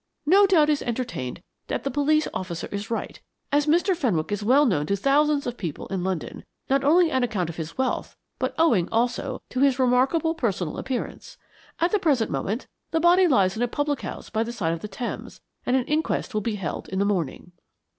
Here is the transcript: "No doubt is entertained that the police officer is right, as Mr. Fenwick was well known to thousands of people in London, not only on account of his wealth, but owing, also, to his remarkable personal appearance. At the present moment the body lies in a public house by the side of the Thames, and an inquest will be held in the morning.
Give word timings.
"No 0.25 0.47
doubt 0.47 0.71
is 0.71 0.81
entertained 0.81 1.43
that 1.67 1.83
the 1.83 1.91
police 1.91 2.27
officer 2.33 2.67
is 2.71 2.89
right, 2.89 3.21
as 3.51 3.67
Mr. 3.67 3.95
Fenwick 3.95 4.31
was 4.31 4.41
well 4.41 4.65
known 4.65 4.87
to 4.87 4.95
thousands 4.95 5.45
of 5.45 5.59
people 5.59 5.85
in 5.89 6.03
London, 6.03 6.43
not 6.71 6.83
only 6.83 7.11
on 7.11 7.21
account 7.21 7.51
of 7.51 7.57
his 7.57 7.77
wealth, 7.77 8.17
but 8.39 8.55
owing, 8.57 8.89
also, 8.91 9.43
to 9.51 9.59
his 9.59 9.77
remarkable 9.77 10.33
personal 10.33 10.79
appearance. 10.79 11.37
At 11.79 11.91
the 11.91 11.99
present 11.99 12.31
moment 12.31 12.65
the 12.89 12.99
body 12.99 13.27
lies 13.27 13.55
in 13.55 13.61
a 13.61 13.67
public 13.67 14.01
house 14.01 14.31
by 14.31 14.41
the 14.41 14.51
side 14.51 14.73
of 14.73 14.79
the 14.79 14.87
Thames, 14.87 15.39
and 15.67 15.75
an 15.75 15.85
inquest 15.85 16.33
will 16.33 16.41
be 16.41 16.55
held 16.55 16.89
in 16.89 16.97
the 16.97 17.05
morning. 17.05 17.51